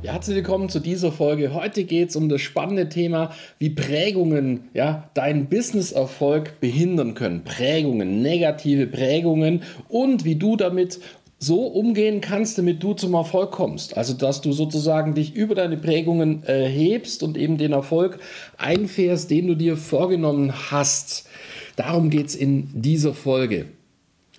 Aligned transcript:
Ja, 0.00 0.12
herzlich 0.12 0.36
willkommen 0.36 0.68
zu 0.68 0.78
dieser 0.78 1.10
Folge. 1.10 1.52
Heute 1.52 1.82
geht 1.82 2.10
es 2.10 2.16
um 2.16 2.28
das 2.28 2.40
spannende 2.40 2.88
Thema, 2.88 3.32
wie 3.58 3.70
Prägungen 3.70 4.68
ja, 4.72 5.10
deinen 5.14 5.46
Businesserfolg 5.46 6.60
behindern 6.60 7.14
können. 7.14 7.42
Prägungen, 7.42 8.22
negative 8.22 8.86
Prägungen 8.86 9.64
und 9.88 10.24
wie 10.24 10.36
du 10.36 10.54
damit 10.54 11.00
so 11.40 11.66
umgehen 11.66 12.20
kannst, 12.20 12.58
damit 12.58 12.80
du 12.80 12.94
zum 12.94 13.14
Erfolg 13.14 13.50
kommst. 13.50 13.96
Also, 13.96 14.14
dass 14.14 14.40
du 14.40 14.52
sozusagen 14.52 15.14
dich 15.14 15.34
über 15.34 15.56
deine 15.56 15.76
Prägungen 15.76 16.44
erhebst 16.44 17.24
und 17.24 17.36
eben 17.36 17.58
den 17.58 17.72
Erfolg 17.72 18.20
einfährst, 18.56 19.32
den 19.32 19.48
du 19.48 19.56
dir 19.56 19.76
vorgenommen 19.76 20.70
hast. 20.70 21.26
Darum 21.74 22.10
geht 22.10 22.28
es 22.28 22.36
in 22.36 22.68
dieser 22.72 23.14
Folge. 23.14 23.66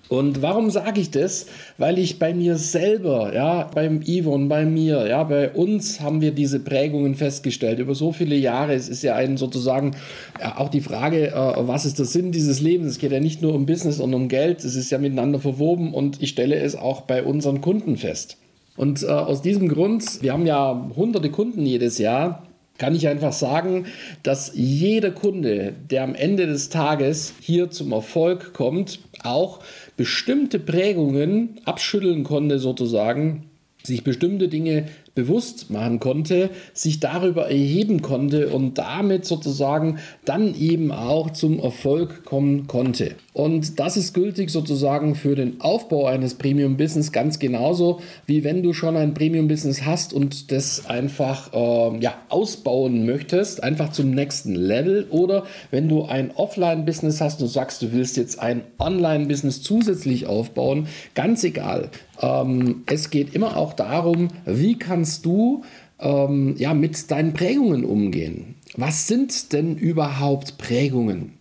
Und 0.09 0.41
warum 0.41 0.71
sage 0.71 0.99
ich 0.99 1.11
das? 1.11 1.45
Weil 1.77 1.99
ich 1.99 2.17
bei 2.17 2.33
mir 2.33 2.57
selber, 2.57 3.31
ja, 3.35 3.69
beim 3.73 4.01
Yvonne, 4.01 4.47
bei 4.47 4.65
mir, 4.65 5.07
ja, 5.07 5.23
bei 5.23 5.51
uns 5.51 6.01
haben 6.01 6.19
wir 6.19 6.31
diese 6.31 6.59
Prägungen 6.59 7.13
festgestellt 7.13 7.77
über 7.77 7.93
so 7.93 8.11
viele 8.11 8.35
Jahre. 8.35 8.73
Es 8.73 8.89
ist 8.89 9.03
ja 9.03 9.13
ein 9.13 9.37
sozusagen 9.37 9.91
ja, 10.39 10.57
auch 10.57 10.69
die 10.69 10.81
Frage, 10.81 11.27
äh, 11.27 11.53
was 11.67 11.85
ist 11.85 11.99
der 11.99 12.07
Sinn 12.07 12.31
dieses 12.31 12.59
Lebens? 12.59 12.93
Es 12.93 12.97
geht 12.97 13.11
ja 13.11 13.19
nicht 13.19 13.43
nur 13.43 13.53
um 13.53 13.67
Business 13.67 13.99
und 13.99 14.15
um 14.15 14.29
Geld, 14.29 14.63
es 14.63 14.75
ist 14.75 14.89
ja 14.89 14.97
miteinander 14.97 15.39
verwoben 15.39 15.93
und 15.93 16.21
ich 16.23 16.31
stelle 16.31 16.55
es 16.55 16.75
auch 16.75 17.01
bei 17.01 17.23
unseren 17.23 17.61
Kunden 17.61 17.95
fest. 17.95 18.37
Und 18.75 19.03
äh, 19.03 19.07
aus 19.07 19.43
diesem 19.43 19.67
Grund, 19.67 20.23
wir 20.23 20.33
haben 20.33 20.47
ja 20.47 20.89
hunderte 20.95 21.29
Kunden 21.29 21.67
jedes 21.67 21.99
Jahr, 21.99 22.49
kann 22.79 22.95
ich 22.95 23.07
einfach 23.07 23.33
sagen, 23.33 23.85
dass 24.23 24.53
jeder 24.55 25.11
Kunde, 25.11 25.73
der 25.91 26.03
am 26.03 26.15
Ende 26.15 26.47
des 26.47 26.69
Tages 26.69 27.33
hier 27.41 27.69
zum 27.69 27.91
Erfolg 27.91 28.53
kommt, 28.53 28.99
auch 29.23 29.59
bestimmte 29.99 30.59
Prägungen 30.59 31.59
abschütteln 31.65 32.23
konnte 32.23 32.57
sozusagen, 32.57 33.49
sich 33.83 34.05
bestimmte 34.05 34.47
Dinge 34.47 34.87
bewusst 35.19 35.69
machen 35.69 35.99
konnte, 35.99 36.49
sich 36.73 37.01
darüber 37.01 37.49
erheben 37.49 38.01
konnte 38.01 38.49
und 38.49 38.77
damit 38.77 39.25
sozusagen 39.25 39.99
dann 40.23 40.55
eben 40.55 40.91
auch 40.91 41.31
zum 41.31 41.59
Erfolg 41.59 42.23
kommen 42.23 42.67
konnte. 42.67 43.15
Und 43.33 43.79
das 43.79 43.97
ist 43.97 44.13
gültig 44.13 44.49
sozusagen 44.49 45.15
für 45.15 45.35
den 45.35 45.59
Aufbau 45.59 46.05
eines 46.07 46.35
Premium-Business 46.35 47.11
ganz 47.11 47.39
genauso, 47.39 47.99
wie 48.27 48.43
wenn 48.43 48.63
du 48.63 48.73
schon 48.73 48.95
ein 48.95 49.13
Premium-Business 49.13 49.85
hast 49.85 50.13
und 50.13 50.51
das 50.51 50.85
einfach 50.87 51.53
äh, 51.53 51.99
ja, 51.99 52.15
ausbauen 52.29 53.05
möchtest, 53.05 53.61
einfach 53.61 53.91
zum 53.91 54.11
nächsten 54.11 54.55
Level. 54.55 55.07
Oder 55.09 55.43
wenn 55.71 55.89
du 55.89 56.03
ein 56.03 56.31
Offline-Business 56.31 57.19
hast 57.19 57.41
und 57.41 57.49
sagst, 57.49 57.81
du 57.81 57.91
willst 57.91 58.15
jetzt 58.15 58.39
ein 58.39 58.61
Online-Business 58.77 59.61
zusätzlich 59.61 60.27
aufbauen, 60.27 60.87
ganz 61.13 61.43
egal. 61.43 61.89
Ähm, 62.21 62.83
es 62.85 63.09
geht 63.09 63.33
immer 63.33 63.57
auch 63.57 63.73
darum, 63.73 64.29
wie 64.45 64.77
kannst 64.77 65.08
du 65.21 65.63
ähm, 65.99 66.55
ja, 66.57 66.73
mit 66.73 67.09
deinen 67.11 67.33
Prägungen 67.33 67.85
umgehen. 67.85 68.55
Was 68.75 69.07
sind 69.07 69.53
denn 69.53 69.77
überhaupt 69.77 70.57
Prägungen? 70.57 71.33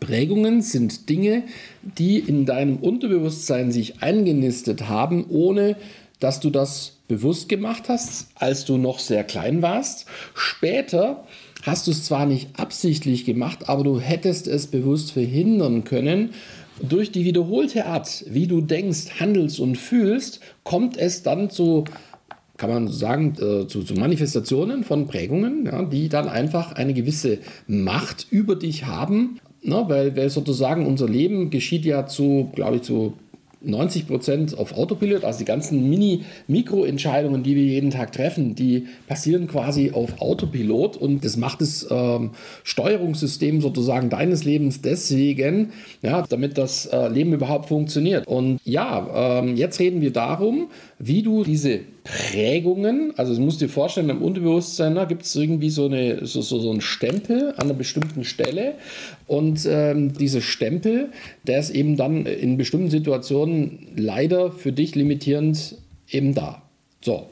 Prägungen 0.00 0.62
sind 0.62 1.08
Dinge, 1.08 1.42
die 1.82 2.18
in 2.18 2.46
deinem 2.46 2.76
Unterbewusstsein 2.76 3.72
sich 3.72 4.02
eingenistet 4.02 4.88
haben, 4.88 5.26
ohne 5.28 5.76
dass 6.20 6.40
du 6.40 6.50
das 6.50 6.98
bewusst 7.08 7.48
gemacht 7.48 7.84
hast, 7.88 8.28
als 8.34 8.64
du 8.64 8.78
noch 8.78 8.98
sehr 8.98 9.24
klein 9.24 9.62
warst. 9.62 10.06
Später 10.34 11.24
hast 11.62 11.86
du 11.86 11.90
es 11.90 12.04
zwar 12.04 12.26
nicht 12.26 12.48
absichtlich 12.58 13.24
gemacht, 13.24 13.68
aber 13.68 13.84
du 13.84 14.00
hättest 14.00 14.48
es 14.48 14.66
bewusst 14.66 15.12
verhindern 15.12 15.84
können. 15.84 16.30
Durch 16.82 17.10
die 17.10 17.24
wiederholte 17.24 17.86
Art, 17.86 18.24
wie 18.28 18.46
du 18.46 18.60
denkst, 18.60 19.18
handelst 19.18 19.60
und 19.60 19.76
fühlst, 19.76 20.40
kommt 20.62 20.96
es 20.96 21.22
dann 21.22 21.48
zu 21.50 21.84
kann 22.56 22.70
man 22.70 22.88
sagen, 22.88 23.34
äh, 23.34 23.66
zu, 23.66 23.82
zu, 23.82 23.94
Manifestationen 23.94 24.84
von 24.84 25.06
Prägungen, 25.06 25.66
ja, 25.66 25.82
die 25.84 26.08
dann 26.08 26.28
einfach 26.28 26.72
eine 26.72 26.94
gewisse 26.94 27.38
Macht 27.66 28.26
über 28.30 28.56
dich 28.56 28.86
haben, 28.86 29.38
Ne, 29.62 29.82
weil, 29.88 30.16
weil 30.16 30.30
sozusagen 30.30 30.86
unser 30.86 31.08
Leben 31.08 31.50
geschieht 31.50 31.84
ja 31.84 32.06
zu, 32.06 32.50
glaube 32.54 32.76
ich, 32.76 32.82
zu 32.82 33.14
90 33.62 34.06
Prozent 34.06 34.58
auf 34.58 34.76
Autopilot, 34.76 35.24
also 35.24 35.40
die 35.40 35.44
ganzen 35.44 35.88
Mini-Mikro-Entscheidungen, 35.88 37.42
die 37.42 37.56
wir 37.56 37.64
jeden 37.64 37.90
Tag 37.90 38.12
treffen, 38.12 38.54
die 38.54 38.86
passieren 39.08 39.48
quasi 39.48 39.90
auf 39.92 40.20
Autopilot 40.20 40.96
und 40.96 41.24
das 41.24 41.36
macht 41.36 41.60
das 41.60 41.86
ähm, 41.90 42.30
Steuerungssystem 42.62 43.60
sozusagen 43.60 44.10
deines 44.10 44.44
Lebens 44.44 44.82
deswegen, 44.82 45.72
ja, 46.02 46.24
damit 46.28 46.58
das 46.58 46.86
äh, 46.86 47.08
Leben 47.08 47.32
überhaupt 47.32 47.66
funktioniert. 47.66 48.26
Und 48.26 48.60
ja, 48.64 49.40
ähm, 49.40 49.56
jetzt 49.56 49.80
reden 49.80 50.00
wir 50.00 50.12
darum, 50.12 50.68
wie 50.98 51.22
du 51.22 51.42
diese 51.42 51.80
Prägungen, 52.06 53.12
also 53.16 53.34
du 53.34 53.40
musst 53.40 53.60
dir 53.60 53.68
vorstellen, 53.68 54.10
im 54.10 54.22
Unterbewusstsein 54.22 54.94
da 54.94 55.04
gibt 55.04 55.22
es 55.22 55.34
irgendwie 55.34 55.70
so, 55.70 55.86
eine, 55.86 56.24
so, 56.24 56.40
so, 56.40 56.60
so 56.60 56.70
einen 56.70 56.80
Stempel 56.80 57.52
an 57.56 57.64
einer 57.64 57.74
bestimmten 57.74 58.22
Stelle 58.24 58.74
und 59.26 59.66
ähm, 59.68 60.12
dieser 60.12 60.40
Stempel, 60.40 61.10
der 61.42 61.58
ist 61.58 61.70
eben 61.70 61.96
dann 61.96 62.26
in 62.26 62.56
bestimmten 62.56 62.90
Situationen 62.90 63.88
leider 63.96 64.52
für 64.52 64.72
dich 64.72 64.94
limitierend 64.94 65.76
eben 66.08 66.32
da. 66.34 66.62
So, 67.00 67.26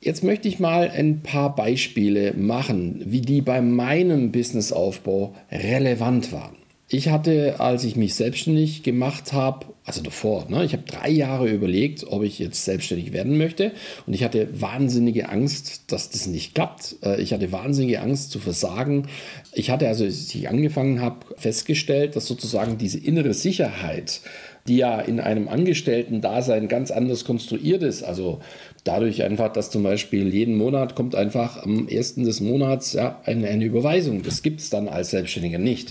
jetzt 0.00 0.24
möchte 0.24 0.48
ich 0.48 0.58
mal 0.58 0.90
ein 0.90 1.20
paar 1.20 1.54
Beispiele 1.54 2.32
machen, 2.34 3.02
wie 3.04 3.20
die 3.20 3.42
bei 3.42 3.60
meinem 3.60 4.32
Businessaufbau 4.32 5.34
relevant 5.52 6.32
waren. 6.32 6.56
Ich 6.88 7.08
hatte, 7.08 7.56
als 7.58 7.84
ich 7.84 7.96
mich 7.96 8.14
selbstständig 8.14 8.82
gemacht 8.82 9.32
habe, 9.32 9.66
also 9.86 10.02
davor, 10.02 10.46
ne, 10.48 10.64
ich 10.64 10.72
habe 10.72 10.82
drei 10.82 11.08
Jahre 11.08 11.48
überlegt, 11.48 12.04
ob 12.08 12.24
ich 12.24 12.40
jetzt 12.40 12.64
selbstständig 12.64 13.12
werden 13.12 13.38
möchte. 13.38 13.70
Und 14.04 14.14
ich 14.14 14.24
hatte 14.24 14.48
wahnsinnige 14.60 15.28
Angst, 15.28 15.92
dass 15.92 16.10
das 16.10 16.26
nicht 16.26 16.56
klappt. 16.56 16.96
Äh, 17.04 17.22
ich 17.22 17.32
hatte 17.32 17.52
wahnsinnige 17.52 18.00
Angst 18.00 18.32
zu 18.32 18.40
versagen. 18.40 19.06
Ich 19.52 19.70
hatte 19.70 19.86
also, 19.86 20.04
als 20.04 20.34
ich 20.34 20.48
angefangen 20.48 21.00
habe, 21.00 21.24
festgestellt, 21.36 22.16
dass 22.16 22.26
sozusagen 22.26 22.78
diese 22.78 22.98
innere 22.98 23.32
Sicherheit, 23.32 24.22
die 24.66 24.78
ja 24.78 25.00
in 25.00 25.20
einem 25.20 25.46
Angestellten-Dasein 25.46 26.66
ganz 26.66 26.90
anders 26.90 27.24
konstruiert 27.24 27.84
ist, 27.84 28.02
also 28.02 28.40
dadurch 28.86 29.22
einfach, 29.22 29.52
dass 29.52 29.70
zum 29.70 29.82
Beispiel 29.82 30.32
jeden 30.32 30.56
Monat 30.56 30.94
kommt 30.94 31.14
einfach 31.14 31.62
am 31.62 31.88
ersten 31.88 32.24
des 32.24 32.40
Monats 32.40 32.92
ja, 32.92 33.20
eine, 33.24 33.48
eine 33.48 33.64
Überweisung. 33.64 34.22
Das 34.22 34.42
gibt 34.42 34.60
es 34.60 34.70
dann 34.70 34.88
als 34.88 35.10
Selbstständiger 35.10 35.58
nicht. 35.58 35.90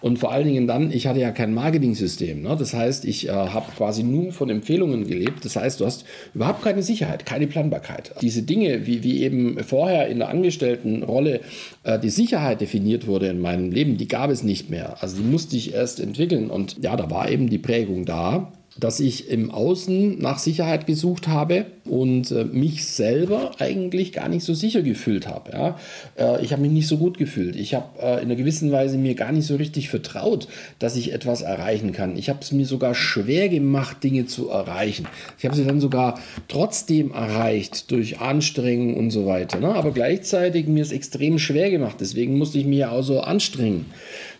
Und 0.00 0.18
vor 0.18 0.32
allen 0.32 0.46
Dingen 0.46 0.66
dann, 0.66 0.92
ich 0.92 1.06
hatte 1.06 1.20
ja 1.20 1.30
kein 1.30 1.54
Marketing-System. 1.54 2.42
Ne? 2.42 2.56
Das 2.58 2.74
heißt, 2.74 3.04
ich 3.04 3.28
äh, 3.28 3.32
habe 3.32 3.72
quasi 3.76 4.02
nur 4.02 4.32
von 4.32 4.50
Empfehlungen 4.50 5.06
gelebt. 5.06 5.44
Das 5.44 5.56
heißt, 5.56 5.80
du 5.80 5.86
hast 5.86 6.04
überhaupt 6.34 6.62
keine 6.62 6.82
Sicherheit, 6.82 7.26
keine 7.26 7.46
Planbarkeit. 7.46 8.14
Diese 8.20 8.42
Dinge, 8.42 8.86
wie, 8.86 9.02
wie 9.02 9.22
eben 9.22 9.62
vorher 9.64 10.08
in 10.08 10.18
der 10.18 10.28
Angestelltenrolle 10.28 11.40
äh, 11.82 11.98
die 11.98 12.10
Sicherheit 12.10 12.60
definiert 12.60 13.06
wurde 13.06 13.28
in 13.28 13.40
meinem 13.40 13.70
Leben, 13.70 13.96
die 13.96 14.08
gab 14.08 14.30
es 14.30 14.42
nicht 14.42 14.70
mehr. 14.70 15.02
Also 15.02 15.16
die 15.16 15.28
musste 15.28 15.56
ich 15.56 15.74
erst 15.74 16.00
entwickeln. 16.00 16.50
Und 16.50 16.82
ja, 16.82 16.96
da 16.96 17.10
war 17.10 17.30
eben 17.30 17.50
die 17.50 17.58
Prägung 17.58 18.04
da 18.04 18.52
dass 18.78 19.00
ich 19.00 19.30
im 19.30 19.50
Außen 19.50 20.18
nach 20.18 20.38
Sicherheit 20.38 20.86
gesucht 20.86 21.28
habe 21.28 21.66
und 21.84 22.30
äh, 22.30 22.44
mich 22.44 22.84
selber 22.86 23.52
eigentlich 23.58 24.12
gar 24.12 24.28
nicht 24.28 24.44
so 24.44 24.54
sicher 24.54 24.82
gefühlt 24.82 25.26
habe. 25.26 25.52
Ja? 25.52 25.78
Äh, 26.18 26.44
ich 26.44 26.52
habe 26.52 26.62
mich 26.62 26.72
nicht 26.72 26.88
so 26.88 26.98
gut 26.98 27.18
gefühlt. 27.18 27.56
Ich 27.56 27.74
habe 27.74 27.86
äh, 28.00 28.14
in 28.16 28.26
einer 28.26 28.36
gewissen 28.36 28.72
Weise 28.72 28.98
mir 28.98 29.14
gar 29.14 29.32
nicht 29.32 29.46
so 29.46 29.56
richtig 29.56 29.88
vertraut, 29.88 30.48
dass 30.78 30.96
ich 30.96 31.12
etwas 31.12 31.42
erreichen 31.42 31.92
kann. 31.92 32.16
Ich 32.16 32.28
habe 32.28 32.40
es 32.42 32.52
mir 32.52 32.66
sogar 32.66 32.94
schwer 32.94 33.48
gemacht, 33.48 34.02
Dinge 34.02 34.26
zu 34.26 34.48
erreichen. 34.48 35.06
Ich 35.38 35.44
habe 35.44 35.56
sie 35.56 35.64
dann 35.64 35.80
sogar 35.80 36.20
trotzdem 36.48 37.12
erreicht 37.12 37.90
durch 37.90 38.20
Anstrengung 38.20 38.96
und 38.96 39.10
so 39.10 39.26
weiter. 39.26 39.60
Ne? 39.60 39.74
Aber 39.74 39.92
gleichzeitig 39.92 40.66
mir 40.66 40.82
es 40.82 40.92
extrem 40.92 41.38
schwer 41.38 41.70
gemacht. 41.70 41.96
Deswegen 42.00 42.36
musste 42.36 42.58
ich 42.58 42.66
mich 42.66 42.78
ja 42.78 42.90
auch 42.90 43.02
so 43.02 43.20
anstrengen. 43.20 43.86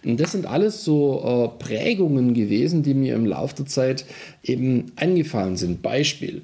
Und 0.05 0.21
das 0.21 0.33
sind 0.33 0.47
alles 0.47 0.85
so 0.85 1.53
äh, 1.59 1.65
Prägungen 1.65 2.33
gewesen, 2.33 2.85
die 2.85 2.95
mir 2.95 3.17
im 3.17 3.27
Laufe 3.27 3.57
der 3.57 3.67
Zeit 3.67 4.05
eben 4.43 4.93
eingefallen 4.97 5.57
sind. 5.57 5.83
Beispiel, 5.83 6.43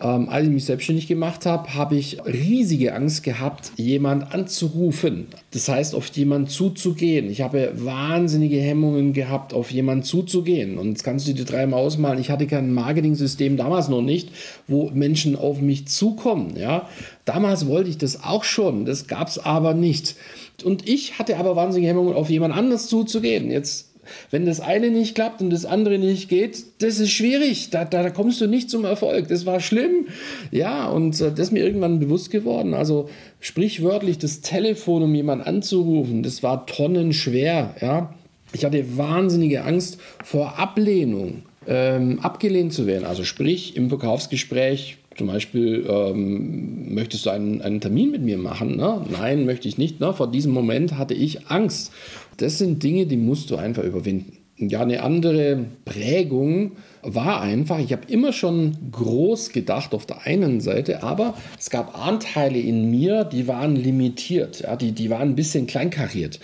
ähm, 0.00 0.28
als 0.28 0.46
ich 0.46 0.52
mich 0.52 0.64
selbstständig 0.64 1.06
gemacht 1.06 1.46
habe, 1.46 1.74
habe 1.74 1.96
ich 1.96 2.18
riesige 2.24 2.94
Angst 2.94 3.22
gehabt, 3.22 3.72
jemand 3.76 4.34
anzurufen. 4.34 5.26
Das 5.52 5.68
heißt, 5.68 5.94
auf 5.94 6.08
jemanden 6.08 6.48
zuzugehen. 6.48 7.30
Ich 7.30 7.40
habe 7.40 7.72
wahnsinnige 7.76 8.60
Hemmungen 8.60 9.12
gehabt, 9.12 9.54
auf 9.54 9.70
jemanden 9.70 10.04
zuzugehen. 10.04 10.78
Und 10.78 10.88
jetzt 10.88 11.04
kannst 11.04 11.28
du 11.28 11.32
dir 11.32 11.44
dreimal 11.44 11.80
ausmalen, 11.80 12.20
ich 12.20 12.30
hatte 12.30 12.46
kein 12.46 12.72
Marketing-System 12.72 13.56
damals 13.56 13.88
noch 13.88 14.02
nicht, 14.02 14.30
wo 14.66 14.90
Menschen 14.90 15.36
auf 15.36 15.60
mich 15.60 15.86
zukommen. 15.86 16.54
Ja? 16.58 16.88
Damals 17.24 17.66
wollte 17.66 17.90
ich 17.90 17.98
das 17.98 18.24
auch 18.24 18.44
schon, 18.44 18.84
das 18.84 19.06
gab 19.06 19.28
es 19.28 19.38
aber 19.38 19.74
nicht. 19.74 20.16
Und 20.62 20.88
ich 20.88 21.18
hatte 21.18 21.36
aber 21.36 21.56
wahnsinnige 21.56 21.88
Hemmungen, 21.88 22.14
auf 22.14 22.30
jemand 22.30 22.54
anders 22.54 22.88
zuzugehen. 22.88 23.50
Jetzt 23.50 23.93
wenn 24.30 24.46
das 24.46 24.60
eine 24.60 24.90
nicht 24.90 25.14
klappt 25.14 25.40
und 25.40 25.50
das 25.50 25.64
andere 25.64 25.98
nicht 25.98 26.28
geht, 26.28 26.64
das 26.78 26.98
ist 26.98 27.10
schwierig. 27.10 27.70
Da, 27.70 27.84
da, 27.84 28.02
da 28.02 28.10
kommst 28.10 28.40
du 28.40 28.46
nicht 28.46 28.70
zum 28.70 28.84
Erfolg. 28.84 29.28
Das 29.28 29.46
war 29.46 29.60
schlimm. 29.60 30.06
Ja, 30.50 30.88
und 30.88 31.20
äh, 31.20 31.30
das 31.30 31.48
ist 31.48 31.52
mir 31.52 31.64
irgendwann 31.64 32.00
bewusst 32.00 32.30
geworden. 32.30 32.74
Also 32.74 33.08
sprichwörtlich 33.40 34.18
das 34.18 34.40
Telefon, 34.40 35.02
um 35.02 35.14
jemanden 35.14 35.46
anzurufen, 35.46 36.22
das 36.22 36.42
war 36.42 36.66
tonnenschwer. 36.66 37.74
Ja, 37.80 38.14
ich 38.52 38.64
hatte 38.64 38.96
wahnsinnige 38.96 39.64
Angst 39.64 39.98
vor 40.24 40.58
Ablehnung, 40.58 41.42
ähm, 41.68 42.20
abgelehnt 42.20 42.72
zu 42.72 42.86
werden. 42.86 43.04
Also 43.04 43.24
sprich 43.24 43.76
im 43.76 43.88
Verkaufsgespräch 43.88 44.98
zum 45.16 45.28
Beispiel, 45.28 45.86
ähm, 45.88 46.94
möchtest 46.94 47.26
du 47.26 47.30
einen, 47.30 47.62
einen 47.62 47.80
Termin 47.80 48.10
mit 48.10 48.22
mir 48.22 48.38
machen? 48.38 48.76
Ne? 48.76 49.04
Nein, 49.10 49.44
möchte 49.44 49.68
ich 49.68 49.78
nicht. 49.78 50.00
Ne? 50.00 50.12
Vor 50.12 50.30
diesem 50.30 50.52
Moment 50.52 50.98
hatte 50.98 51.14
ich 51.14 51.48
Angst. 51.48 51.92
Das 52.38 52.58
sind 52.58 52.82
Dinge, 52.82 53.06
die 53.06 53.16
musst 53.16 53.50
du 53.50 53.56
einfach 53.56 53.84
überwinden. 53.84 54.38
Ja, 54.56 54.82
eine 54.82 55.02
andere 55.02 55.64
Prägung 55.84 56.72
war 57.02 57.40
einfach, 57.40 57.80
ich 57.80 57.92
habe 57.92 58.02
immer 58.06 58.32
schon 58.32 58.76
groß 58.92 59.50
gedacht 59.50 59.94
auf 59.94 60.06
der 60.06 60.26
einen 60.26 60.60
Seite, 60.60 61.02
aber 61.02 61.34
es 61.58 61.70
gab 61.70 61.98
Anteile 61.98 62.60
in 62.60 62.88
mir, 62.88 63.24
die 63.24 63.48
waren 63.48 63.74
limitiert, 63.74 64.60
ja, 64.60 64.76
die, 64.76 64.92
die 64.92 65.10
waren 65.10 65.30
ein 65.30 65.34
bisschen 65.34 65.66
kleinkariert. 65.66 66.38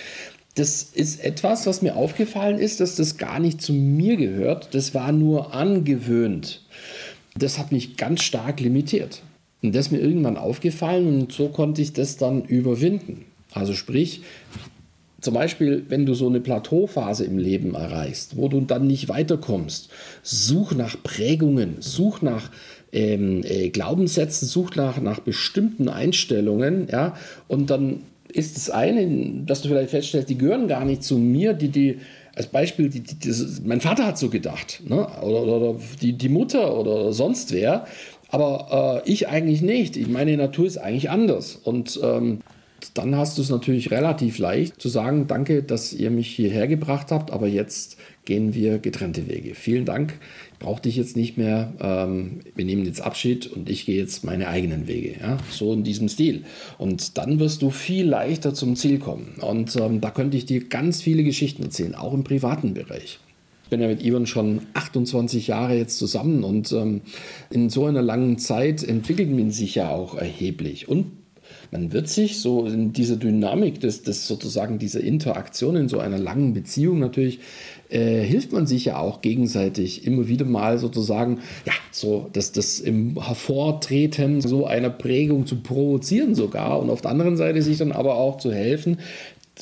Das 0.54 0.82
ist 0.82 1.24
etwas, 1.24 1.66
was 1.66 1.80
mir 1.80 1.96
aufgefallen 1.96 2.58
ist, 2.58 2.80
dass 2.80 2.96
das 2.96 3.16
gar 3.16 3.38
nicht 3.38 3.62
zu 3.62 3.72
mir 3.72 4.16
gehört. 4.16 4.74
Das 4.74 4.94
war 4.94 5.12
nur 5.12 5.54
angewöhnt. 5.54 6.62
Das 7.36 7.58
hat 7.58 7.72
mich 7.72 7.96
ganz 7.96 8.22
stark 8.22 8.60
limitiert. 8.60 9.22
Und 9.62 9.74
das 9.74 9.86
ist 9.86 9.92
mir 9.92 10.00
irgendwann 10.00 10.36
aufgefallen 10.36 11.06
und 11.06 11.32
so 11.32 11.48
konnte 11.48 11.82
ich 11.82 11.92
das 11.92 12.16
dann 12.16 12.44
überwinden. 12.44 13.26
Also 13.52 13.74
sprich, 13.74 14.22
zum 15.20 15.34
Beispiel, 15.34 15.84
wenn 15.88 16.06
du 16.06 16.14
so 16.14 16.28
eine 16.28 16.40
Plateauphase 16.40 17.24
im 17.24 17.36
Leben 17.36 17.74
erreichst, 17.74 18.36
wo 18.36 18.48
du 18.48 18.60
dann 18.62 18.86
nicht 18.86 19.08
weiterkommst, 19.08 19.90
such 20.22 20.72
nach 20.72 20.96
Prägungen, 21.02 21.76
such 21.80 22.22
nach 22.22 22.50
ähm, 22.92 23.42
äh, 23.44 23.68
Glaubenssätzen, 23.68 24.48
such 24.48 24.76
nach, 24.76 24.98
nach 25.00 25.20
bestimmten 25.20 25.88
Einstellungen, 25.88 26.88
ja, 26.90 27.14
und 27.48 27.68
dann 27.68 28.02
ist 28.30 28.56
das 28.56 28.70
eine, 28.70 29.44
dass 29.44 29.62
du 29.62 29.68
vielleicht 29.68 29.90
feststellst, 29.90 30.28
die 30.30 30.38
gehören 30.38 30.68
gar 30.68 30.84
nicht 30.84 31.02
zu 31.02 31.18
mir, 31.18 31.52
die, 31.52 31.68
die, 31.68 31.98
als 32.34 32.46
Beispiel, 32.46 32.88
die, 32.88 33.00
die, 33.00 33.28
das, 33.28 33.60
mein 33.64 33.80
Vater 33.80 34.06
hat 34.06 34.18
so 34.18 34.30
gedacht, 34.30 34.82
ne? 34.86 35.06
oder, 35.22 35.42
oder 35.42 35.80
die, 36.00 36.12
die 36.12 36.28
Mutter 36.28 36.78
oder 36.78 37.12
sonst 37.12 37.52
wer, 37.52 37.86
aber 38.30 39.02
äh, 39.04 39.10
ich 39.10 39.28
eigentlich 39.28 39.62
nicht. 39.62 39.96
Ich 39.96 40.08
meine 40.08 40.36
Natur 40.36 40.66
ist 40.66 40.78
eigentlich 40.78 41.10
anders. 41.10 41.56
Und 41.56 41.98
ähm, 42.02 42.40
dann 42.94 43.16
hast 43.16 43.38
du 43.38 43.42
es 43.42 43.50
natürlich 43.50 43.90
relativ 43.90 44.38
leicht 44.38 44.80
zu 44.80 44.88
sagen, 44.88 45.26
danke, 45.26 45.62
dass 45.62 45.92
ihr 45.92 46.10
mich 46.10 46.28
hierher 46.28 46.66
gebracht 46.66 47.10
habt, 47.10 47.30
aber 47.30 47.46
jetzt 47.46 47.96
gehen 48.24 48.54
wir 48.54 48.78
getrennte 48.78 49.28
Wege. 49.28 49.54
Vielen 49.54 49.84
Dank, 49.84 50.18
ich 50.52 50.58
brauche 50.58 50.82
dich 50.82 50.96
jetzt 50.96 51.16
nicht 51.16 51.36
mehr. 51.36 51.72
Ähm, 51.80 52.40
wir 52.54 52.64
nehmen 52.64 52.84
jetzt 52.84 53.00
Abschied 53.00 53.46
und 53.46 53.68
ich 53.68 53.86
gehe 53.86 54.00
jetzt 54.00 54.24
meine 54.24 54.48
eigenen 54.48 54.86
Wege. 54.86 55.16
Ja? 55.20 55.38
So 55.50 55.72
in 55.72 55.84
diesem 55.84 56.08
Stil. 56.08 56.44
Und 56.78 57.18
dann 57.18 57.40
wirst 57.40 57.62
du 57.62 57.70
viel 57.70 58.06
leichter 58.06 58.54
zum 58.54 58.76
Ziel 58.76 58.98
kommen. 58.98 59.36
Und 59.40 59.74
ähm, 59.76 60.00
da 60.00 60.10
könnte 60.10 60.36
ich 60.36 60.46
dir 60.46 60.68
ganz 60.68 61.02
viele 61.02 61.24
Geschichten 61.24 61.62
erzählen, 61.62 61.94
auch 61.94 62.14
im 62.14 62.24
privaten 62.24 62.74
Bereich. 62.74 63.18
Ich 63.64 63.70
bin 63.70 63.80
ja 63.80 63.88
mit 63.88 64.04
Ivan 64.04 64.26
schon 64.26 64.62
28 64.74 65.46
Jahre 65.46 65.76
jetzt 65.76 65.96
zusammen 65.96 66.42
und 66.42 66.72
ähm, 66.72 67.02
in 67.50 67.70
so 67.70 67.86
einer 67.86 68.02
langen 68.02 68.36
Zeit 68.38 68.82
entwickelt 68.82 69.30
man 69.30 69.52
sich 69.52 69.76
ja 69.76 69.90
auch 69.90 70.16
erheblich. 70.16 70.88
Und 70.88 71.19
man 71.70 71.92
wird 71.92 72.08
sich 72.08 72.40
so 72.40 72.66
in 72.66 72.92
dieser 72.92 73.16
Dynamik 73.16 73.80
des, 73.80 74.02
des 74.02 74.26
sozusagen 74.26 74.78
dieser 74.78 75.00
Interaktion 75.00 75.76
in 75.76 75.88
so 75.88 75.98
einer 75.98 76.18
langen 76.18 76.52
Beziehung 76.54 76.98
natürlich 76.98 77.40
äh, 77.90 78.22
hilft 78.22 78.52
man 78.52 78.66
sich 78.66 78.84
ja 78.86 78.98
auch 78.98 79.20
gegenseitig 79.20 80.06
immer 80.06 80.28
wieder 80.28 80.44
mal 80.44 80.78
sozusagen, 80.78 81.40
ja, 81.66 81.72
so 81.90 82.28
das, 82.32 82.52
das 82.52 82.78
im 82.78 83.20
Hervortreten 83.22 84.40
so 84.40 84.66
einer 84.66 84.90
Prägung 84.90 85.46
zu 85.46 85.56
provozieren 85.56 86.34
sogar 86.34 86.80
und 86.80 86.90
auf 86.90 87.00
der 87.00 87.10
anderen 87.10 87.36
Seite 87.36 87.62
sich 87.62 87.78
dann 87.78 87.92
aber 87.92 88.14
auch 88.14 88.38
zu 88.38 88.52
helfen, 88.52 88.98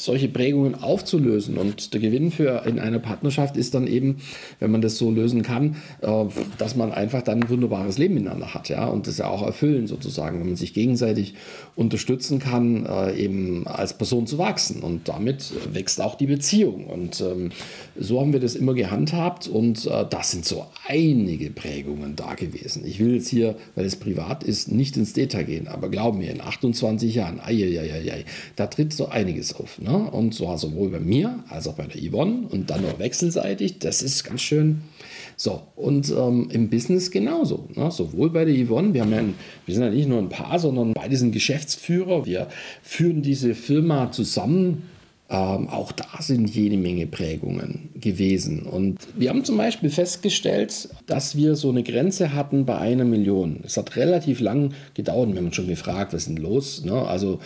solche 0.01 0.29
Prägungen 0.29 0.75
aufzulösen. 0.75 1.59
Und 1.59 1.93
der 1.93 2.01
Gewinn 2.01 2.31
für 2.31 2.65
in 2.67 2.79
einer 2.79 2.99
Partnerschaft 2.99 3.57
ist 3.57 3.75
dann 3.75 3.87
eben, 3.87 4.19
wenn 4.61 4.71
man 4.71 4.81
das 4.81 4.99
so 4.99 5.11
lösen 5.11 5.43
kann, 5.43 5.77
äh, 6.01 6.25
dass 6.59 6.77
man 6.77 6.93
einfach 6.93 7.23
dann 7.23 7.43
ein 7.43 7.49
wunderbares 7.49 7.99
Leben 7.99 8.15
miteinander 8.15 8.55
hat, 8.55 8.69
ja, 8.69 8.87
und 8.87 9.07
das 9.07 9.19
ja 9.19 9.29
auch 9.29 9.43
erfüllen 9.43 9.87
sozusagen, 9.87 10.41
wenn 10.41 10.47
man 10.47 10.57
sich 10.57 10.75
gegenseitig 10.75 11.35
unterstützen 11.77 12.39
kann, 12.39 12.87
äh, 12.87 13.17
eben 13.17 13.67
als 13.67 13.97
Person 13.97 14.27
zu 14.27 14.39
wachsen. 14.39 14.83
Und 14.83 15.09
damit 15.09 15.53
wächst 15.73 16.01
auch 16.01 16.15
die 16.15 16.27
Beziehung. 16.27 16.87
Und 16.87 17.21
ähm, 17.21 17.51
so 17.99 18.21
haben 18.21 18.33
wir 18.33 18.41
das 18.41 18.55
immer 18.55 18.75
gehandhabt 18.75 19.49
und 19.49 19.87
äh, 19.87 20.05
das 20.09 20.31
sind 20.31 20.45
so 20.45 20.67
einige 20.87 21.51
Prägungen 21.51 22.17
da 22.17 22.35
gewesen. 22.35 22.85
Ich 22.87 22.99
will 22.99 23.15
jetzt 23.15 23.29
hier, 23.29 23.57
weil 23.75 23.85
es 23.85 23.97
privat 23.97 24.43
ist, 24.45 24.71
nicht 24.71 24.97
ins 24.97 25.13
Detail 25.13 25.45
gehen, 25.45 25.69
aber 25.69 25.89
glauben 25.89 26.19
mir, 26.19 26.31
in 26.31 26.41
28 26.41 27.15
Jahren, 27.15 27.41
ai, 27.41 27.53
ai, 27.53 27.81
ai, 27.81 28.13
ai, 28.13 28.25
da 28.57 28.67
tritt 28.67 28.93
so 28.93 29.09
einiges 29.09 29.55
auf. 29.55 29.81
Ne? 29.81 29.88
Ne? 29.89 30.11
Und 30.11 30.35
zwar 30.35 30.59
sowohl 30.59 30.91
bei 30.91 31.01
mir 31.01 31.43
als 31.49 31.67
auch 31.67 31.75
bei 31.75 31.87
der 31.87 31.99
Yvonne 31.99 32.47
und 32.51 32.69
dann 32.69 32.83
noch 32.83 32.99
wechselseitig. 32.99 33.79
Das 33.79 34.03
ist 34.03 34.23
ganz 34.23 34.43
schön. 34.43 34.83
So, 35.37 35.63
und 35.77 36.11
ähm, 36.11 36.49
im 36.51 36.69
Business 36.69 37.11
genauso. 37.11 37.69
Ne? 37.75 37.91
Sowohl 37.91 38.29
bei 38.29 38.45
der 38.45 38.55
Yvonne, 38.55 38.93
wir, 38.93 39.01
haben 39.01 39.13
ja 39.13 39.19
ein, 39.19 39.35
wir 39.65 39.75
sind 39.75 39.85
ja 39.85 39.91
nicht 39.91 40.09
nur 40.09 40.19
ein 40.19 40.29
Paar, 40.29 40.59
sondern 40.59 40.93
beide 40.93 41.17
sind 41.17 41.33
Geschäftsführer. 41.33 42.27
Wir 42.27 42.49
führen 42.83 43.23
diese 43.23 43.55
Firma 43.55 44.13
zusammen. 44.13 44.83
Ähm, 45.31 45.69
auch 45.69 45.93
da 45.93 46.07
sind 46.21 46.49
jede 46.55 46.79
Menge 46.79 47.07
Prägungen 47.07 47.91
gewesen. 47.95 48.63
Und 48.63 48.99
wir 49.15 49.29
haben 49.29 49.45
zum 49.45 49.59
Beispiel 49.59 49.91
festgestellt, 49.91 50.89
dass 51.07 51.37
wir 51.37 51.55
so 51.55 51.69
eine 51.69 51.83
Grenze 51.83 52.33
hatten 52.33 52.65
bei 52.65 52.79
einer 52.79 53.05
Million. 53.05 53.61
Es 53.65 53.77
hat 53.77 53.97
relativ 53.97 54.41
lang 54.41 54.73
gedauert. 54.95 55.31
Wir 55.31 55.37
haben 55.37 55.47
uns 55.47 55.57
schon 55.57 55.69
gefragt, 55.69 56.15
was 56.15 56.23
ist 56.23 56.29
denn 56.29 56.39
los? 56.39 56.83
Ne? 56.83 56.95
Also 56.95 57.41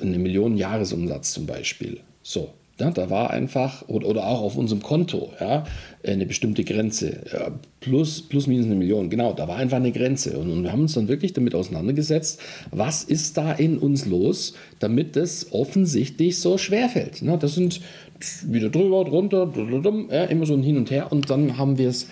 eine 0.00 0.18
Million 0.18 0.56
Jahresumsatz 0.56 1.32
zum 1.32 1.44
Beispiel. 1.44 2.00
So, 2.22 2.54
ja, 2.80 2.90
da 2.90 3.10
war 3.10 3.30
einfach, 3.30 3.88
oder, 3.88 4.08
oder 4.08 4.26
auch 4.26 4.40
auf 4.40 4.56
unserem 4.56 4.82
Konto, 4.82 5.30
ja, 5.40 5.64
eine 6.04 6.26
bestimmte 6.26 6.64
Grenze. 6.64 7.20
Ja, 7.32 7.52
plus, 7.80 8.22
plus, 8.22 8.46
minus 8.46 8.66
eine 8.66 8.74
Million. 8.74 9.10
Genau, 9.10 9.32
da 9.32 9.46
war 9.46 9.56
einfach 9.56 9.76
eine 9.76 9.92
Grenze. 9.92 10.38
Und, 10.38 10.50
und 10.50 10.62
wir 10.62 10.72
haben 10.72 10.82
uns 10.82 10.94
dann 10.94 11.08
wirklich 11.08 11.32
damit 11.32 11.54
auseinandergesetzt, 11.54 12.40
was 12.70 13.04
ist 13.04 13.36
da 13.36 13.52
in 13.52 13.78
uns 13.78 14.06
los, 14.06 14.54
damit 14.78 15.16
das 15.16 15.52
offensichtlich 15.52 16.38
so 16.38 16.58
schwerfällt. 16.58 17.22
Ne? 17.22 17.36
Das 17.38 17.54
sind 17.54 17.80
wieder 18.46 18.68
drüber, 18.68 19.04
drunter, 19.04 19.50
immer 20.30 20.46
so 20.46 20.54
ein 20.54 20.62
Hin 20.62 20.76
und 20.76 20.90
Her. 20.90 21.10
Und 21.10 21.30
dann 21.30 21.56
haben 21.56 21.78
wir 21.78 21.88
es 21.88 22.08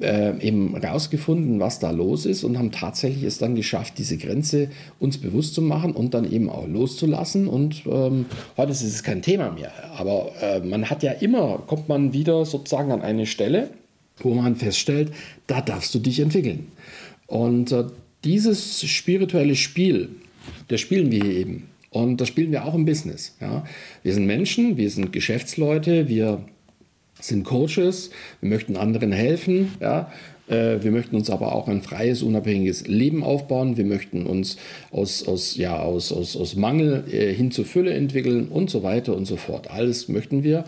äh, 0.00 0.38
eben 0.40 0.76
rausgefunden, 0.76 1.60
was 1.60 1.78
da 1.78 1.90
los 1.90 2.26
ist 2.26 2.44
und 2.44 2.58
haben 2.58 2.72
tatsächlich 2.72 3.24
es 3.24 3.38
dann 3.38 3.54
geschafft, 3.54 3.94
diese 3.98 4.16
Grenze 4.16 4.68
uns 4.98 5.18
bewusst 5.18 5.54
zu 5.54 5.62
machen 5.62 5.92
und 5.92 6.14
dann 6.14 6.30
eben 6.30 6.48
auch 6.50 6.66
loszulassen. 6.66 7.48
Und 7.48 7.82
ähm, 7.86 8.26
heute 8.56 8.72
ist 8.72 8.82
es 8.82 9.02
kein 9.02 9.22
Thema 9.22 9.50
mehr. 9.50 9.72
Aber 9.96 10.32
äh, 10.40 10.60
man 10.60 10.90
hat 10.90 11.02
ja 11.02 11.12
immer, 11.12 11.62
kommt 11.66 11.88
man 11.88 12.12
wieder 12.12 12.44
sozusagen 12.44 12.92
an 12.92 13.02
eine 13.02 13.26
Stelle, 13.26 13.70
wo 14.18 14.34
man 14.34 14.56
feststellt, 14.56 15.12
da 15.46 15.60
darfst 15.60 15.94
du 15.94 15.98
dich 15.98 16.20
entwickeln. 16.20 16.68
Und 17.26 17.72
äh, 17.72 17.84
dieses 18.24 18.82
spirituelle 18.84 19.56
Spiel, 19.56 20.10
das 20.68 20.80
spielen 20.80 21.10
wir 21.10 21.22
hier 21.22 21.36
eben. 21.36 21.68
Und 21.90 22.20
das 22.20 22.28
spielen 22.28 22.50
wir 22.50 22.64
auch 22.64 22.74
im 22.74 22.84
Business. 22.84 23.36
Ja. 23.40 23.64
Wir 24.02 24.14
sind 24.14 24.26
Menschen, 24.26 24.76
wir 24.76 24.90
sind 24.90 25.12
Geschäftsleute, 25.12 26.08
wir 26.08 26.44
sind 27.26 27.44
Coaches, 27.44 28.10
wir 28.40 28.48
möchten 28.48 28.76
anderen 28.76 29.12
helfen, 29.12 29.72
ja, 29.80 30.10
äh, 30.48 30.82
wir 30.82 30.90
möchten 30.90 31.16
uns 31.16 31.30
aber 31.30 31.54
auch 31.54 31.68
ein 31.68 31.82
freies, 31.82 32.22
unabhängiges 32.22 32.86
Leben 32.86 33.22
aufbauen. 33.22 33.76
Wir 33.76 33.84
möchten 33.84 34.26
uns 34.26 34.56
aus, 34.90 35.26
aus, 35.26 35.56
ja, 35.56 35.78
aus, 35.78 36.12
aus, 36.12 36.36
aus 36.36 36.56
Mangel 36.56 37.04
äh, 37.10 37.32
hin 37.32 37.50
zur 37.50 37.64
Fülle 37.64 37.94
entwickeln 37.94 38.48
und 38.48 38.70
so 38.70 38.82
weiter 38.82 39.16
und 39.16 39.24
so 39.24 39.36
fort. 39.36 39.70
Alles 39.70 40.08
möchten 40.08 40.42
wir. 40.42 40.64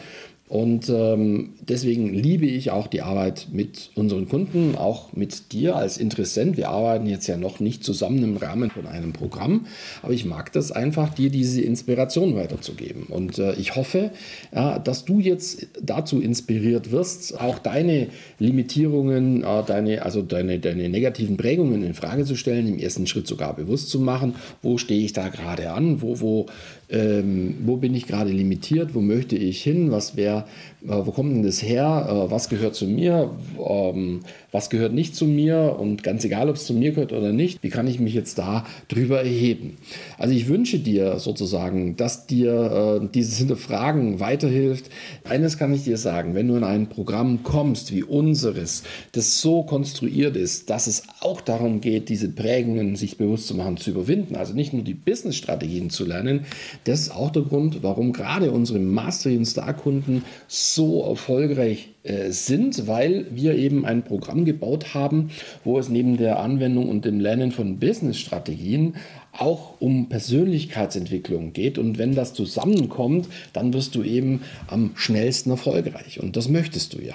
Und 0.48 0.88
ähm, 0.88 1.54
deswegen 1.60 2.14
liebe 2.14 2.46
ich 2.46 2.70
auch 2.70 2.86
die 2.86 3.02
Arbeit 3.02 3.48
mit 3.50 3.90
unseren 3.96 4.28
Kunden, 4.28 4.76
auch 4.76 5.12
mit 5.12 5.52
dir 5.52 5.74
als 5.74 5.98
Interessent. 5.98 6.56
Wir 6.56 6.68
arbeiten 6.68 7.06
jetzt 7.06 7.26
ja 7.26 7.36
noch 7.36 7.58
nicht 7.58 7.82
zusammen 7.82 8.22
im 8.22 8.36
Rahmen 8.36 8.70
von 8.70 8.86
einem 8.86 9.12
Programm, 9.12 9.66
aber 10.02 10.12
ich 10.12 10.24
mag 10.24 10.52
das 10.52 10.70
einfach, 10.70 11.12
dir 11.12 11.30
diese 11.30 11.62
Inspiration 11.62 12.36
weiterzugeben. 12.36 13.04
Und 13.08 13.38
äh, 13.38 13.54
ich 13.54 13.74
hoffe, 13.74 14.12
ja, 14.54 14.78
dass 14.78 15.04
du 15.04 15.18
jetzt 15.18 15.66
dazu 15.82 16.20
inspiriert 16.20 16.92
wirst, 16.92 17.40
auch 17.40 17.58
deine 17.58 18.06
Limitierungen, 18.38 19.42
äh, 19.42 19.64
deine, 19.66 20.02
also 20.02 20.22
deine, 20.22 20.60
deine 20.60 20.88
negativen 20.88 21.36
Prägungen 21.36 21.82
in 21.82 21.94
Frage 21.94 22.24
zu 22.24 22.36
stellen, 22.36 22.68
im 22.68 22.78
ersten 22.78 23.08
Schritt 23.08 23.26
sogar 23.26 23.56
bewusst 23.56 23.90
zu 23.90 23.98
machen, 23.98 24.36
wo 24.62 24.78
stehe 24.78 25.04
ich 25.04 25.12
da 25.12 25.28
gerade 25.28 25.72
an, 25.72 26.02
wo, 26.02 26.20
wo 26.20 26.46
ähm, 26.88 27.56
wo 27.64 27.76
bin 27.76 27.94
ich 27.94 28.06
gerade 28.06 28.30
limitiert, 28.30 28.94
wo 28.94 29.00
möchte 29.00 29.36
ich 29.36 29.62
hin, 29.62 29.90
was 29.90 30.16
wäre, 30.16 30.35
äh, 30.38 30.88
wo 30.88 31.10
kommt 31.12 31.34
denn 31.34 31.42
das 31.42 31.62
her, 31.62 32.06
äh, 32.08 32.30
was 32.30 32.48
gehört 32.48 32.74
zu 32.74 32.86
mir, 32.86 33.30
ähm, 33.58 34.20
was 34.56 34.70
gehört 34.70 34.94
nicht 34.94 35.14
zu 35.14 35.26
mir 35.26 35.76
und 35.78 36.02
ganz 36.02 36.24
egal, 36.24 36.48
ob 36.48 36.56
es 36.56 36.64
zu 36.64 36.72
mir 36.72 36.92
gehört 36.92 37.12
oder 37.12 37.30
nicht, 37.30 37.62
wie 37.62 37.68
kann 37.68 37.86
ich 37.86 38.00
mich 38.00 38.14
jetzt 38.14 38.38
da 38.38 38.64
drüber 38.88 39.20
erheben? 39.20 39.76
Also 40.16 40.34
ich 40.34 40.48
wünsche 40.48 40.78
dir 40.78 41.18
sozusagen, 41.18 41.96
dass 41.96 42.26
dir 42.26 43.02
äh, 43.02 43.08
dieses 43.14 43.36
Hinterfragen 43.36 44.18
weiterhilft. 44.18 44.88
Eines 45.24 45.58
kann 45.58 45.74
ich 45.74 45.84
dir 45.84 45.98
sagen, 45.98 46.34
wenn 46.34 46.48
du 46.48 46.56
in 46.56 46.64
ein 46.64 46.88
Programm 46.88 47.42
kommst 47.42 47.92
wie 47.92 48.02
unseres, 48.02 48.82
das 49.12 49.42
so 49.42 49.62
konstruiert 49.62 50.36
ist, 50.36 50.70
dass 50.70 50.86
es 50.86 51.02
auch 51.20 51.42
darum 51.42 51.82
geht, 51.82 52.08
diese 52.08 52.30
Prägungen 52.30 52.96
sich 52.96 53.18
bewusst 53.18 53.48
zu 53.48 53.54
machen, 53.54 53.76
zu 53.76 53.90
überwinden, 53.90 54.36
also 54.36 54.54
nicht 54.54 54.72
nur 54.72 54.84
die 54.84 54.94
Business-Strategien 54.94 55.90
zu 55.90 56.06
lernen, 56.06 56.46
das 56.84 57.00
ist 57.00 57.10
auch 57.10 57.30
der 57.30 57.42
Grund, 57.42 57.82
warum 57.82 58.14
gerade 58.14 58.50
unsere 58.50 58.78
Mastery- 58.78 59.36
und 59.36 59.44
Star-Kunden 59.44 60.24
so 60.48 61.04
erfolgreich 61.04 61.90
sind, 62.28 62.86
weil 62.86 63.26
wir 63.30 63.56
eben 63.56 63.84
ein 63.84 64.02
Programm 64.02 64.44
gebaut 64.44 64.94
haben, 64.94 65.30
wo 65.64 65.78
es 65.78 65.88
neben 65.88 66.16
der 66.16 66.38
Anwendung 66.38 66.88
und 66.88 67.04
dem 67.04 67.20
Lernen 67.20 67.52
von 67.52 67.78
Business-Strategien 67.78 68.94
auch 69.38 69.74
um 69.80 70.08
Persönlichkeitsentwicklung 70.08 71.52
geht. 71.52 71.76
Und 71.78 71.98
wenn 71.98 72.14
das 72.14 72.32
zusammenkommt, 72.34 73.28
dann 73.52 73.74
wirst 73.74 73.94
du 73.94 74.02
eben 74.02 74.40
am 74.66 74.90
schnellsten 74.94 75.50
erfolgreich. 75.50 76.18
Und 76.20 76.36
das 76.36 76.48
möchtest 76.48 76.94
du 76.94 77.02
ja. 77.02 77.14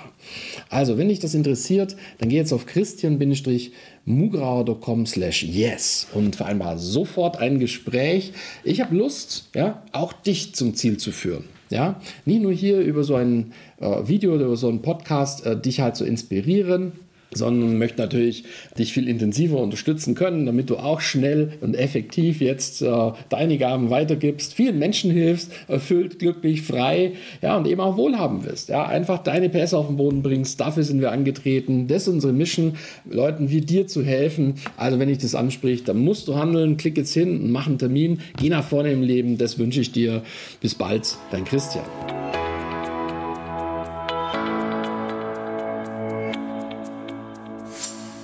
Also, 0.69 0.97
wenn 0.97 1.09
dich 1.09 1.19
das 1.19 1.33
interessiert, 1.33 1.97
dann 2.19 2.29
geh 2.29 2.37
jetzt 2.37 2.53
auf 2.53 2.65
christian-mugrauer.com 2.65 5.05
slash 5.05 5.43
yes 5.43 6.07
und 6.13 6.35
vereinbare 6.35 6.77
sofort 6.77 7.39
ein 7.39 7.59
Gespräch. 7.59 8.33
Ich 8.63 8.81
habe 8.81 8.95
Lust, 8.95 9.49
ja, 9.55 9.83
auch 9.91 10.13
dich 10.13 10.55
zum 10.55 10.75
Ziel 10.75 10.97
zu 10.97 11.11
führen. 11.11 11.45
Ja, 11.71 11.99
nicht 12.25 12.41
nur 12.41 12.51
hier 12.51 12.79
über 12.79 13.03
so 13.03 13.15
ein 13.15 13.53
äh, 13.79 14.07
Video 14.07 14.35
oder 14.35 14.55
so 14.55 14.67
einen 14.67 14.81
Podcast 14.81 15.45
äh, 15.45 15.59
dich 15.59 15.79
halt 15.79 15.95
zu 15.95 16.05
inspirieren, 16.05 16.91
sondern 17.33 17.77
möchte 17.77 18.01
natürlich 18.01 18.43
dich 18.77 18.93
viel 18.93 19.07
intensiver 19.07 19.59
unterstützen 19.59 20.15
können, 20.15 20.45
damit 20.45 20.69
du 20.69 20.77
auch 20.77 21.01
schnell 21.01 21.53
und 21.61 21.75
effektiv 21.75 22.41
jetzt 22.41 22.81
äh, 22.81 23.11
deine 23.29 23.57
Gaben 23.57 23.89
weitergibst, 23.89 24.53
vielen 24.53 24.79
Menschen 24.79 25.11
hilfst, 25.11 25.51
erfüllt, 25.67 26.19
glücklich, 26.19 26.61
frei, 26.61 27.13
ja, 27.41 27.57
und 27.57 27.67
eben 27.67 27.81
auch 27.81 27.97
wohlhaben 27.97 28.43
wirst. 28.43 28.69
Ja, 28.69 28.85
einfach 28.85 29.19
deine 29.19 29.49
PS 29.49 29.73
auf 29.73 29.87
den 29.87 29.97
Boden 29.97 30.21
bringst. 30.23 30.59
Dafür 30.59 30.83
sind 30.83 31.01
wir 31.01 31.11
angetreten. 31.11 31.87
Das 31.87 32.03
ist 32.03 32.13
unsere 32.13 32.33
Mission, 32.33 32.73
Leuten 33.09 33.49
wie 33.49 33.61
dir 33.61 33.87
zu 33.87 34.03
helfen. 34.03 34.55
Also, 34.77 34.99
wenn 34.99 35.09
ich 35.09 35.19
das 35.19 35.35
anspricht, 35.35 35.87
dann 35.87 35.99
musst 35.99 36.27
du 36.27 36.35
handeln. 36.35 36.77
Klick 36.77 36.97
jetzt 36.97 37.13
hin 37.13 37.51
mach 37.51 37.67
einen 37.67 37.77
Termin. 37.77 38.19
Geh 38.37 38.49
nach 38.49 38.63
vorne 38.63 38.91
im 38.91 39.03
Leben. 39.03 39.37
Das 39.37 39.59
wünsche 39.59 39.81
ich 39.81 39.91
dir. 39.91 40.23
Bis 40.61 40.75
bald, 40.75 41.17
dein 41.31 41.45
Christian. 41.45 41.85